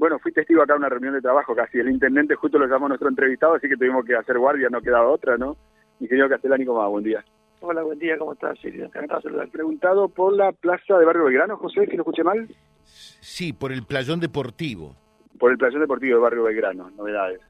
Bueno, 0.00 0.18
fui 0.18 0.32
testigo 0.32 0.62
acá 0.62 0.72
de 0.72 0.78
una 0.78 0.88
reunión 0.88 1.12
de 1.12 1.20
trabajo 1.20 1.54
casi. 1.54 1.78
El 1.78 1.90
intendente 1.90 2.34
justo 2.34 2.58
lo 2.58 2.66
llamó 2.66 2.86
a 2.86 2.88
nuestro 2.88 3.10
entrevistado, 3.10 3.56
así 3.56 3.68
que 3.68 3.76
tuvimos 3.76 4.02
que 4.02 4.16
hacer 4.16 4.38
guardia, 4.38 4.70
no 4.70 4.80
quedaba 4.80 5.06
otra, 5.06 5.36
¿no? 5.36 5.58
Ingeniero 6.00 6.30
Castellani, 6.30 6.64
¿cómo 6.64 6.78
va? 6.78 6.88
Buen 6.88 7.04
día. 7.04 7.22
Hola, 7.60 7.82
buen 7.82 7.98
día, 7.98 8.16
¿cómo 8.16 8.32
estás? 8.32 8.58
Silvio? 8.60 8.86
Encantado 8.86 9.20
de 9.20 9.24
saludar. 9.24 9.50
Preguntado 9.50 10.08
por 10.08 10.32
la 10.32 10.52
plaza 10.52 10.96
de 10.96 11.04
Barrio 11.04 11.24
Belgrano, 11.24 11.58
José, 11.58 11.86
que 11.86 11.98
no 11.98 12.02
escuché 12.04 12.24
mal. 12.24 12.48
Sí, 12.82 13.52
por 13.52 13.72
el 13.72 13.82
playón 13.84 14.20
deportivo. 14.20 14.96
Por 15.38 15.50
el 15.50 15.58
playón 15.58 15.82
deportivo 15.82 16.16
de 16.16 16.22
Barrio 16.22 16.44
Belgrano, 16.44 16.88
novedades. 16.92 17.42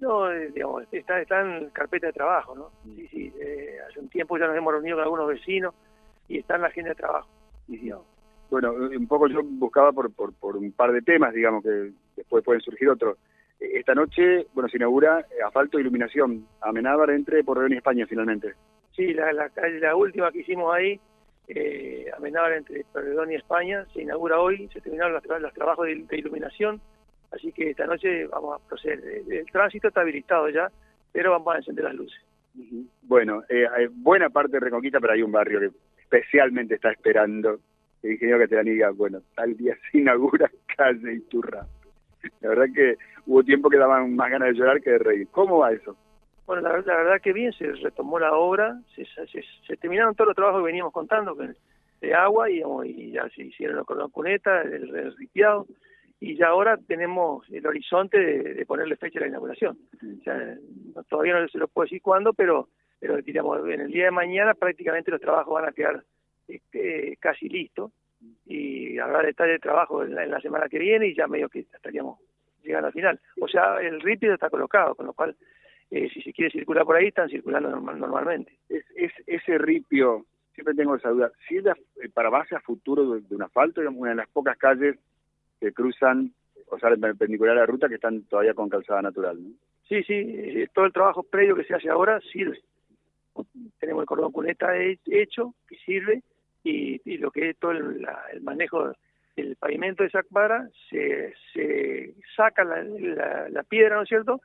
No, 0.00 0.28
eh, 0.32 0.50
digamos, 0.52 0.82
está, 0.90 1.20
está 1.20 1.40
en 1.40 1.70
carpeta 1.70 2.08
de 2.08 2.14
trabajo, 2.14 2.56
¿no? 2.56 2.70
Sí, 2.82 3.06
sí, 3.12 3.32
eh, 3.40 3.76
hace 3.88 4.00
un 4.00 4.08
tiempo 4.08 4.36
ya 4.38 4.48
nos 4.48 4.56
hemos 4.56 4.72
reunido 4.72 4.96
con 4.96 5.04
algunos 5.04 5.28
vecinos 5.28 5.72
y 6.26 6.38
está 6.38 6.56
en 6.56 6.62
la 6.62 6.66
agenda 6.66 6.90
de 6.90 6.96
trabajo. 6.96 7.28
Y, 7.68 7.76
digamos, 7.76 8.06
Bueno, 8.50 8.72
un 8.72 9.06
poco 9.08 9.28
yo 9.28 9.40
buscaba 9.42 9.92
por, 9.92 10.12
por, 10.12 10.32
por 10.34 10.56
un 10.56 10.72
par 10.72 10.92
de 10.92 11.02
temas, 11.02 11.34
digamos, 11.34 11.62
que 11.62 11.92
después 12.16 12.44
pueden 12.44 12.60
surgir 12.60 12.88
otros. 12.88 13.18
Eh, 13.60 13.78
Esta 13.78 13.94
noche, 13.94 14.46
bueno, 14.54 14.68
se 14.68 14.76
inaugura 14.76 15.20
eh, 15.20 15.42
asfalto 15.44 15.78
e 15.78 15.80
iluminación. 15.80 16.46
Amenábar 16.60 17.10
entre 17.10 17.42
Porredón 17.42 17.72
y 17.72 17.76
España, 17.76 18.06
finalmente. 18.06 18.54
Sí, 18.94 19.12
la, 19.12 19.32
la, 19.32 19.50
la 19.80 19.96
última 19.96 20.30
que 20.30 20.40
hicimos 20.40 20.74
ahí, 20.74 20.98
eh, 21.48 22.06
Amenábar 22.16 22.52
entre 22.54 22.84
Perdón 22.92 23.32
y 23.32 23.34
España, 23.34 23.84
se 23.92 24.02
inaugura 24.02 24.40
hoy, 24.40 24.68
se 24.72 24.80
terminaron 24.80 25.12
los, 25.12 25.40
los 25.40 25.52
trabajos 25.52 25.86
de, 25.86 25.96
de 25.96 26.18
iluminación, 26.18 26.80
así 27.30 27.52
que 27.52 27.70
esta 27.70 27.86
noche 27.86 28.26
vamos 28.26 28.58
a 28.58 28.68
proceder. 28.68 29.00
El, 29.04 29.32
el 29.32 29.46
tránsito 29.46 29.88
está 29.88 30.00
habilitado 30.00 30.48
ya, 30.48 30.70
pero 31.12 31.32
vamos 31.32 31.54
a 31.54 31.58
encender 31.58 31.84
las 31.84 31.94
luces. 31.94 32.20
Bueno, 33.02 33.42
eh, 33.50 33.66
buena 33.92 34.30
parte 34.30 34.52
de 34.52 34.60
Reconquista, 34.60 34.98
pero 34.98 35.12
hay 35.12 35.22
un 35.22 35.32
barrio 35.32 35.60
que 35.60 35.70
especialmente 36.00 36.76
está 36.76 36.90
esperando 36.90 37.60
el 38.02 38.12
ingeniero 38.12 38.38
Castellani 38.40 38.70
diga, 38.70 38.90
bueno, 38.90 39.20
tal 39.34 39.56
día 39.56 39.76
se 39.90 39.98
inaugura 39.98 40.50
calle 40.76 41.14
Iturra. 41.14 41.66
La 42.40 42.48
verdad 42.48 42.66
que 42.74 42.96
hubo 43.26 43.42
tiempo 43.42 43.68
que 43.70 43.78
daban 43.78 44.14
más 44.14 44.30
ganas 44.30 44.48
de 44.48 44.54
llorar 44.54 44.80
que 44.80 44.90
de 44.90 44.98
reír. 44.98 45.28
¿Cómo 45.30 45.58
va 45.58 45.72
eso? 45.72 45.96
Bueno, 46.46 46.62
la, 46.62 46.70
la 46.78 46.96
verdad 46.96 47.20
que 47.20 47.32
bien, 47.32 47.52
se 47.52 47.72
retomó 47.72 48.18
la 48.18 48.32
obra, 48.34 48.80
se, 48.94 49.04
se, 49.04 49.76
terminaron 49.76 50.14
todos 50.14 50.28
los 50.28 50.36
trabajos 50.36 50.60
que 50.60 50.66
veníamos 50.66 50.92
contando 50.92 51.34
con- 51.34 51.56
de 52.00 52.14
agua 52.14 52.50
y, 52.50 52.62
ya 53.10 53.28
se 53.30 53.42
hicieron 53.42 53.82
con 53.84 53.98
la 53.98 54.06
cuneta, 54.08 54.60
el, 54.62 54.94
el 54.94 55.16
ripiado, 55.16 55.66
y 56.20 56.36
ya 56.36 56.48
ahora 56.48 56.76
tenemos 56.76 57.48
el 57.50 57.66
horizonte 57.66 58.18
de, 58.18 58.54
de 58.54 58.66
ponerle 58.66 58.96
fecha 58.96 59.18
a 59.18 59.22
la 59.22 59.28
inauguración. 59.28 59.78
O 60.20 60.22
sea, 60.22 60.56
no- 60.94 61.02
todavía 61.04 61.40
no 61.40 61.48
se 61.48 61.58
lo 61.58 61.68
puedo 61.68 61.84
decir 61.86 62.02
cuándo, 62.02 62.32
pero, 62.32 62.68
pero 63.00 63.16
digamos, 63.22 63.66
en 63.68 63.80
el 63.80 63.90
día 63.90 64.04
de 64.06 64.10
mañana 64.10 64.54
prácticamente 64.54 65.10
los 65.10 65.20
trabajos 65.20 65.52
van 65.54 65.68
a 65.68 65.72
quedar 65.72 66.04
este, 66.48 67.16
casi 67.20 67.48
listos 67.48 67.92
y 68.46 68.98
habrá 68.98 69.22
detalle 69.22 69.52
de 69.52 69.58
trabajo 69.58 70.02
en 70.02 70.14
la, 70.14 70.24
en 70.24 70.30
la 70.30 70.40
semana 70.40 70.68
que 70.68 70.78
viene 70.78 71.08
y 71.08 71.14
ya 71.14 71.26
medio 71.26 71.48
que 71.48 71.60
estaríamos 71.60 72.18
llegando 72.62 72.88
al 72.88 72.92
final. 72.92 73.20
O 73.40 73.48
sea, 73.48 73.80
el 73.80 74.00
rípido 74.00 74.34
está 74.34 74.50
colocado, 74.50 74.94
con 74.94 75.06
lo 75.06 75.12
cual 75.12 75.36
eh, 75.90 76.08
si 76.12 76.22
se 76.22 76.32
quiere 76.32 76.50
circular 76.50 76.84
por 76.84 76.96
ahí, 76.96 77.08
están 77.08 77.28
circulando 77.28 77.68
normal- 77.70 77.98
normalmente. 77.98 78.52
Es, 78.68 78.84
es 78.96 79.12
ese 79.26 79.58
ripio, 79.58 80.26
siempre 80.54 80.74
tengo 80.74 80.96
esa 80.96 81.10
duda, 81.10 81.30
si 81.46 81.58
es 81.58 81.64
la- 81.64 81.76
eh, 82.02 82.08
para 82.12 82.30
base 82.30 82.56
a 82.56 82.60
futuro 82.60 83.10
de, 83.14 83.20
de 83.20 83.34
un 83.36 83.42
asfalto, 83.42 83.80
digamos, 83.80 84.00
una 84.00 84.10
de 84.10 84.16
las 84.16 84.28
pocas 84.28 84.56
calles 84.56 84.96
que 85.60 85.72
cruzan, 85.72 86.32
o 86.68 86.78
sea, 86.78 86.90
perpendicular 86.96 87.56
a 87.56 87.60
la 87.60 87.66
ruta, 87.66 87.88
que 87.88 87.94
están 87.96 88.22
todavía 88.24 88.54
con 88.54 88.68
calzada 88.68 89.02
natural, 89.02 89.42
¿no? 89.42 89.50
Sí, 89.88 90.02
sí, 90.02 90.14
eh, 90.14 90.68
todo 90.74 90.86
el 90.86 90.92
trabajo 90.92 91.22
previo 91.22 91.54
que 91.54 91.62
se 91.62 91.74
hace 91.74 91.88
ahora 91.88 92.20
sirve. 92.32 92.60
Tenemos 93.78 94.02
el 94.02 94.06
cordón 94.06 94.32
cuneta 94.32 94.76
he- 94.76 94.98
hecho, 95.06 95.54
que 95.68 95.76
sirve, 95.76 96.22
y, 96.68 97.00
y 97.04 97.18
lo 97.18 97.30
que 97.30 97.50
es 97.50 97.56
todo 97.58 97.70
el, 97.72 98.02
la- 98.02 98.24
el 98.32 98.40
manejo 98.42 98.92
del 99.36 99.56
pavimento 99.56 100.02
de 100.02 100.08
esa 100.08 100.22
cuadra, 100.22 100.68
se, 100.90 101.34
se 101.52 102.14
saca 102.36 102.64
la, 102.64 102.82
la- 102.82 103.48
la 103.50 103.62
piedra, 103.62 103.96
¿no 103.96 104.02
es 104.02 104.08
cierto? 104.08 104.40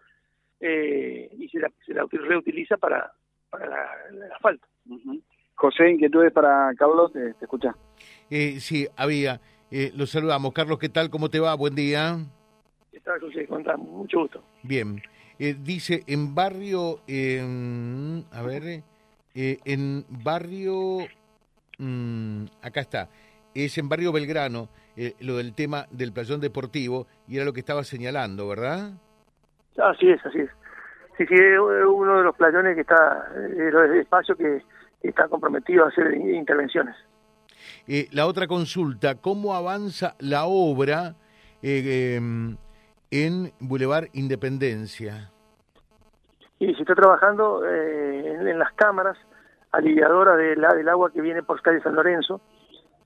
Eh, 0.60 1.30
y 1.40 1.48
se 1.50 1.60
la, 1.60 1.72
se 1.86 1.94
la 1.94 2.04
util- 2.04 2.26
reutiliza 2.28 2.78
para, 2.78 3.12
para 3.50 3.68
la, 3.68 3.90
el 4.12 4.32
asfalto. 4.32 4.68
José, 5.56 5.90
inquietudes 5.92 6.32
para 6.34 6.72
Carlos, 6.78 7.12
Eh, 7.16 7.34
te 7.40 7.46
escucha. 7.46 7.76
Eh, 8.30 8.60
sí, 8.60 8.88
había. 8.98 9.40
Eh, 9.72 9.92
los 9.96 10.10
saludamos. 10.12 10.54
Carlos, 10.54 10.78
¿qué 10.80 10.90
tal? 10.90 11.10
¿Cómo 11.10 11.30
te 11.30 11.40
va? 11.40 11.56
Buen 11.56 11.76
día. 11.76 12.18
Está 12.92 13.20
José, 13.20 13.48
con 13.48 13.64
mucho 13.80 14.20
gusto. 14.20 14.44
Bien. 14.64 15.02
Eh, 15.40 15.56
dice, 15.60 16.04
en 16.08 16.36
barrio, 16.36 17.00
eh, 17.08 17.42
a 18.32 18.42
ver, 18.44 18.84
eh, 19.34 19.58
en 19.66 20.06
barrio, 20.24 21.08
mm, 21.82 22.46
acá 22.62 22.80
está, 22.82 23.10
es 23.54 23.78
en 23.78 23.90
barrio 23.90 24.12
Belgrano, 24.12 24.70
eh, 24.96 25.16
lo 25.20 25.38
del 25.38 25.54
tema 25.54 25.86
del 25.92 26.14
playón 26.14 26.40
deportivo, 26.40 27.08
y 27.28 27.36
era 27.36 27.46
lo 27.46 27.54
que 27.54 27.60
estaba 27.60 27.84
señalando, 27.84 28.48
¿verdad? 28.48 28.92
Así 29.78 30.10
es, 30.10 30.26
así 30.26 30.40
es. 30.40 30.50
Sí, 31.18 31.26
sí, 31.28 31.36
es 31.36 31.60
uno 31.60 32.18
de 32.18 32.24
los 32.24 32.36
playones 32.36 32.76
que 32.76 32.82
está, 32.82 33.28
eh, 33.36 33.70
el 33.70 34.00
espacio 34.00 34.36
que, 34.36 34.64
está 35.02 35.28
comprometido 35.28 35.86
a 35.86 35.88
hacer 35.88 36.14
intervenciones. 36.14 36.96
Eh, 37.88 38.08
la 38.12 38.28
otra 38.28 38.48
consulta, 38.48 39.16
¿cómo 39.16 39.56
avanza 39.56 40.16
la 40.20 40.46
obra 40.46 41.16
eh, 41.62 42.16
em, 42.16 42.58
en 43.10 43.52
Boulevard 43.60 44.10
Independencia? 44.14 45.32
Y 46.60 46.74
se 46.76 46.82
está 46.82 46.94
trabajando 46.94 47.66
eh, 47.66 48.36
en, 48.36 48.48
en 48.48 48.60
las 48.60 48.72
cámaras 48.74 49.18
aliviadoras 49.72 50.38
de 50.38 50.56
la, 50.56 50.74
del 50.74 50.90
agua 50.90 51.12
que 51.12 51.22
viene 51.22 51.44
por 51.44 51.62
calle 51.62 51.82
San 51.82 51.96
Lorenzo. 51.96 52.42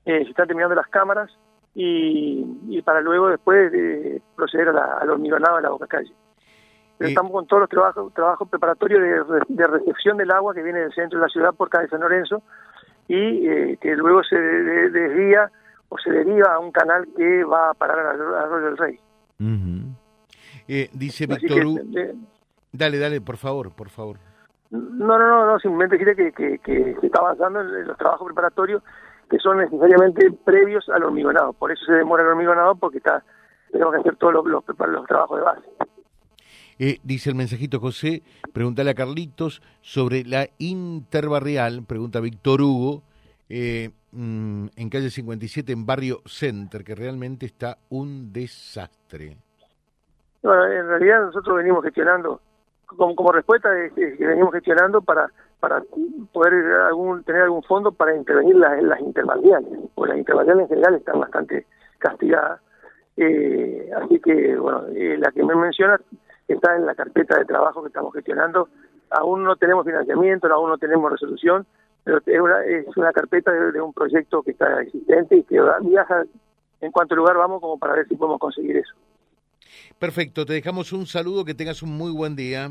Eh, 0.06 0.24
se 0.24 0.30
están 0.30 0.48
terminando 0.48 0.76
las 0.76 0.88
cámaras 0.88 1.32
y, 1.74 2.46
y 2.70 2.82
para 2.82 3.02
luego 3.02 3.28
después 3.30 3.72
eh, 3.74 4.22
proceder 4.36 4.70
a 4.70 4.74
la, 4.74 4.98
al 5.02 5.10
hormigonado 5.10 5.58
de 5.58 5.62
la 5.64 5.70
boca 5.70 5.88
calle. 5.88 6.14
Pero 6.98 7.10
estamos 7.10 7.32
con 7.34 7.46
todos 7.48 7.62
los 7.62 7.70
trabajos, 7.70 8.14
trabajos 8.14 8.48
preparatorios 8.50 9.28
de, 9.28 9.42
de 9.50 9.68
recepción 9.68 10.16
del 10.18 10.32
agua 10.32 10.54
que 10.54 10.64
viene 10.64 10.80
del 10.80 10.94
centro 10.94 11.20
de 11.20 11.26
la 11.26 11.30
ciudad 11.30 11.54
por 11.54 11.70
calle 11.70 11.90
San 11.90 12.00
Lorenzo 12.02 12.42
y 13.08 13.48
eh, 13.48 13.78
que 13.82 13.96
luego 13.96 14.24
se 14.24 14.38
de- 14.40 14.64
de- 14.64 14.90
desvía 14.92 15.52
o 15.90 15.98
se 15.98 16.10
deriva 16.12 16.54
a 16.54 16.60
un 16.60 16.72
canal 16.72 17.06
que 17.18 17.44
va 17.44 17.72
a 17.72 17.74
parar 17.74 18.00
al 18.00 18.36
Arroyo 18.36 18.66
del 18.68 18.78
Rey. 18.78 19.00
Eh, 20.68 20.90
dice 20.94 21.28
Víctor 21.28 21.58
Dale, 22.72 22.98
dale, 23.00 23.22
por 23.22 23.38
favor, 23.38 23.72
por 23.72 23.90
favor. 23.90 24.18
No, 24.76 25.18
no, 25.18 25.28
no, 25.28 25.46
no 25.46 25.60
simplemente 25.60 25.98
decirle 25.98 26.16
que, 26.16 26.32
que, 26.32 26.60
que 26.60 26.98
se 27.00 27.06
está 27.06 27.20
avanzando 27.20 27.62
en 27.62 27.68
en 27.68 27.88
los 27.88 27.98
trabajos 27.98 28.26
preparatorios 28.28 28.84
que 29.30 29.40
son 29.40 29.58
necesariamente 29.58 30.32
previos 30.44 30.88
al 30.90 31.04
hormigonado. 31.04 31.54
Por 31.54 31.72
eso 31.72 31.84
se 31.86 31.94
demora 31.94 32.24
el 32.24 32.30
hormigonado, 32.30 32.76
porque 32.76 33.00
está 33.00 33.24
tenemos 33.72 33.94
que 33.94 34.00
hacer 34.02 34.16
todos 34.18 34.34
los, 34.34 34.46
los, 34.46 34.64
los 34.68 35.08
trabajos 35.08 35.38
de 35.38 35.44
base. 35.44 35.68
Eh, 36.78 37.00
dice 37.04 37.30
el 37.30 37.36
mensajito 37.36 37.80
José, 37.80 38.24
pregúntale 38.54 38.92
a 38.92 38.96
Carlitos 38.96 39.62
sobre 39.82 40.24
la 40.24 40.48
interbarrial, 40.58 41.84
pregunta 41.88 42.20
Víctor 42.20 42.62
Hugo, 42.62 43.04
eh, 43.50 43.92
mm, 44.12 44.68
en 44.76 44.90
calle 44.90 45.10
57 45.10 45.72
en 45.72 45.86
Barrio 45.86 46.22
Center, 46.26 46.84
que 46.84 46.96
realmente 46.96 47.46
está 47.46 47.78
un 47.90 48.34
desastre. 48.34 49.38
Bueno, 50.42 50.66
en 50.66 50.88
realidad 50.88 51.22
nosotros 51.22 51.58
venimos 51.58 51.84
gestionando, 51.84 52.42
como, 52.96 53.16
como 53.16 53.32
respuesta 53.32 53.70
es, 53.80 53.98
es 53.98 54.18
que 54.18 54.28
venimos 54.28 54.54
gestionando 54.54 55.02
para 55.02 55.30
para 55.66 55.82
poder 56.32 56.54
algún, 56.82 57.24
tener 57.24 57.42
algún 57.42 57.64
fondo 57.64 57.92
para 57.92 58.16
intervenir 58.16 58.56
las, 58.56 58.84
las 58.84 59.00
interbarriales, 59.00 59.68
porque 59.96 60.10
las 60.10 60.20
interbarriales 60.20 60.64
en 60.64 60.70
general 60.70 60.94
están 60.94 61.20
bastante 61.20 61.66
castigadas. 61.98 62.62
Eh, 63.18 63.90
así 63.96 64.20
que, 64.20 64.56
bueno, 64.58 64.84
eh, 64.94 65.18
la 65.18 65.32
que 65.32 65.44
me 65.44 65.56
menciona 65.56 66.00
está 66.48 66.76
en 66.76 66.86
la 66.86 66.94
carpeta 66.94 67.40
de 67.40 67.46
trabajo 67.46 67.82
que 67.82 67.88
estamos 67.88 68.14
gestionando. 68.14 68.70
Aún 69.10 69.44
no 69.44 69.56
tenemos 69.56 69.86
financiamiento, 69.86 70.48
aún 70.54 70.70
no 70.70 70.78
tenemos 70.78 71.12
resolución, 71.12 71.66
pero 72.04 72.20
es 72.24 72.40
una, 72.40 72.64
es 72.64 72.98
una 72.98 73.12
carpeta 73.12 73.52
de 73.52 73.82
un 73.82 73.92
proyecto 73.92 74.44
que 74.44 74.52
está 74.52 74.82
existente 74.82 75.38
y 75.38 75.44
que 75.44 75.60
viaja 75.82 76.26
en 76.82 76.92
cuanto 76.92 77.16
lugar 77.16 77.38
vamos 77.38 77.60
como 77.60 77.80
para 77.80 77.94
ver 77.94 78.08
si 78.08 78.16
podemos 78.16 78.40
conseguir 78.40 78.78
eso. 78.78 78.94
Perfecto, 79.98 80.46
te 80.46 80.54
dejamos 80.54 80.94
un 80.94 81.08
saludo, 81.08 81.44
que 81.44 81.56
tengas 81.56 81.82
un 81.82 81.98
muy 81.98 82.12
buen 82.12 82.36
día. 82.36 82.70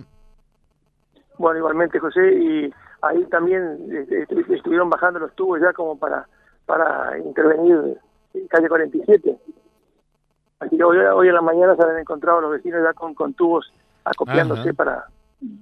Bueno, 1.38 1.58
igualmente 1.58 1.98
José, 1.98 2.32
y 2.34 2.72
ahí 3.02 3.24
también 3.26 3.78
este, 3.90 4.26
estuvieron 4.54 4.88
bajando 4.90 5.18
los 5.18 5.34
tubos 5.34 5.60
ya 5.60 5.72
como 5.72 5.98
para 5.98 6.26
para 6.66 7.18
intervenir 7.18 7.98
en 8.34 8.46
calle 8.48 8.68
47. 8.68 9.36
Así 10.60 10.76
que 10.76 10.84
hoy, 10.84 10.96
hoy 10.98 11.28
en 11.28 11.34
la 11.34 11.42
mañana 11.42 11.76
se 11.76 11.82
han 11.82 11.98
encontrado 11.98 12.40
los 12.40 12.52
vecinos 12.52 12.80
ya 12.82 12.94
con, 12.94 13.14
con 13.14 13.34
tubos 13.34 13.70
acopiándose 14.04 14.70
Ajá. 14.70 14.72
para 14.72 15.04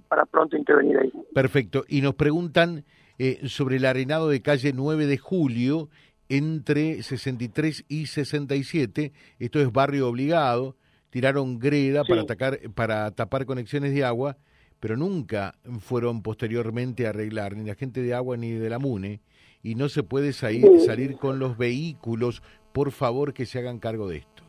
para 0.08 0.26
pronto 0.26 0.56
intervenir 0.56 0.98
ahí. 0.98 1.12
Perfecto, 1.34 1.84
y 1.88 2.02
nos 2.02 2.14
preguntan 2.14 2.84
eh, 3.18 3.40
sobre 3.48 3.76
el 3.76 3.84
arenado 3.84 4.28
de 4.28 4.40
calle 4.40 4.72
9 4.72 5.06
de 5.06 5.18
julio 5.18 5.88
entre 6.28 7.02
63 7.02 7.84
y 7.88 8.06
67, 8.06 9.12
esto 9.40 9.58
es 9.60 9.72
barrio 9.72 10.08
obligado, 10.08 10.76
tiraron 11.10 11.58
greda 11.58 12.02
Sí. 12.04 12.10
para, 12.10 12.22
atacar, 12.22 12.58
para 12.74 13.10
tapar 13.10 13.44
conexiones 13.44 13.92
de 13.92 14.04
agua, 14.04 14.36
pero 14.82 14.96
nunca 14.96 15.54
fueron 15.78 16.24
posteriormente 16.24 17.06
a 17.06 17.10
arreglar 17.10 17.54
ni 17.54 17.64
la 17.64 17.76
gente 17.76 18.02
de 18.02 18.14
agua 18.14 18.36
ni 18.36 18.50
de 18.50 18.68
la 18.68 18.80
MUNE, 18.80 19.20
y 19.62 19.76
no 19.76 19.88
se 19.88 20.02
puede 20.02 20.32
salir, 20.32 20.80
salir 20.80 21.18
con 21.18 21.38
los 21.38 21.56
vehículos, 21.56 22.42
por 22.72 22.90
favor 22.90 23.32
que 23.32 23.46
se 23.46 23.60
hagan 23.60 23.78
cargo 23.78 24.08
de 24.08 24.16
esto. 24.16 24.42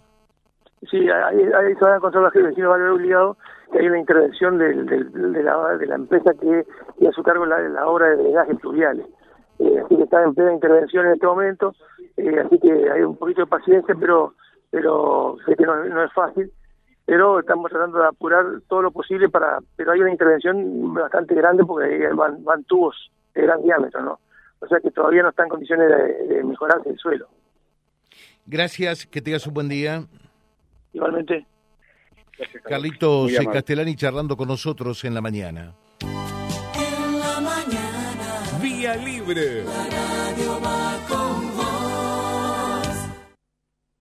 Sí, 0.89 0.97
ahí, 0.97 1.37
ahí 1.37 1.75
se 1.75 1.81
van 1.81 1.93
a 1.93 1.95
encontrar 1.97 2.23
los 2.23 2.33
vecinos 2.33 2.71
barrio 2.71 2.95
obligado 2.95 3.37
que 3.71 3.77
hay 3.77 3.85
una 3.85 3.99
intervención 3.99 4.57
del, 4.57 4.87
del, 4.87 5.33
de, 5.33 5.43
la, 5.43 5.77
de 5.77 5.85
la 5.85 5.95
empresa 5.95 6.33
que 6.33 6.39
tiene 6.39 6.65
a 7.07 7.11
su 7.11 7.21
cargo 7.21 7.45
la, 7.45 7.59
la 7.69 7.87
obra 7.87 8.09
de 8.09 8.15
drenaje 8.15 8.55
pluviales. 8.55 9.05
Eh, 9.59 9.81
así 9.85 9.95
que 9.95 10.03
está 10.03 10.23
en 10.23 10.33
plena 10.33 10.53
intervención 10.53 11.05
en 11.05 11.13
este 11.13 11.27
momento, 11.27 11.75
eh, 12.17 12.39
así 12.43 12.57
que 12.57 12.71
hay 12.89 13.03
un 13.03 13.17
poquito 13.17 13.41
de 13.41 13.47
paciencia, 13.47 13.93
pero 13.99 14.33
pero 14.71 15.37
sé 15.45 15.55
que 15.55 15.63
no, 15.63 15.75
no 15.85 16.03
es 16.03 16.11
fácil, 16.13 16.51
pero 17.05 17.39
estamos 17.39 17.69
tratando 17.69 17.99
de 17.99 18.07
apurar 18.07 18.45
todo 18.67 18.81
lo 18.81 18.91
posible 18.91 19.29
para, 19.29 19.59
pero 19.75 19.91
hay 19.91 19.99
una 19.99 20.11
intervención 20.11 20.93
bastante 20.93 21.35
grande 21.35 21.65
porque 21.65 22.07
van, 22.13 22.43
van 22.43 22.63
tubos 22.63 23.11
de 23.33 23.41
gran 23.41 23.61
diámetro, 23.61 24.01
¿no? 24.01 24.19
O 24.59 24.67
sea 24.67 24.79
que 24.79 24.91
todavía 24.91 25.23
no 25.23 25.29
está 25.29 25.43
en 25.43 25.49
condiciones 25.49 25.89
de, 25.89 26.35
de 26.35 26.43
mejorarse 26.43 26.89
el 26.89 26.97
suelo. 26.97 27.27
Gracias, 28.45 29.05
que 29.05 29.21
tengas 29.21 29.45
un 29.47 29.53
buen 29.53 29.69
día. 29.69 30.03
Igualmente. 30.93 31.45
Carlitos 32.63 33.31
Castellani 33.51 33.95
charlando 33.95 34.35
con 34.35 34.47
nosotros 34.47 35.03
en 35.03 35.13
la 35.13 35.21
mañana. 35.21 35.73
En 36.01 37.19
la 37.19 37.41
mañana. 37.41 38.59
Vía 38.61 38.95
libre. 38.95 39.63
La 39.63 39.83
radio 39.89 40.61
va 40.61 41.22